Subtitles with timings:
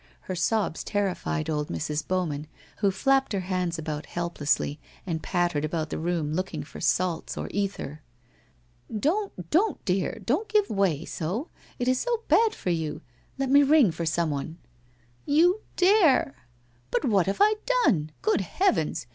[0.21, 2.07] Her sobs terrified old Mrs.
[2.07, 7.37] Bowman, who flapped her hands about helplessly and pattered about the room looking for salts
[7.37, 8.01] or ether.'
[9.07, 13.01] Don't, don't, dear, don't give way so, it is so bad for vou.
[13.37, 14.57] Let me ring for someone.''
[15.27, 16.33] You dare!''
[16.89, 17.53] But what have I
[17.85, 18.09] done?
[18.23, 19.05] Gpod heavens